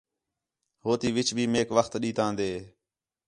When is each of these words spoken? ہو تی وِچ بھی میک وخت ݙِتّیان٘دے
ہو 0.83 0.91
تی 0.99 1.09
وِچ 1.15 1.29
بھی 1.35 1.43
میک 1.53 1.67
وخت 1.77 1.93
ݙِتّیان٘دے 2.01 2.51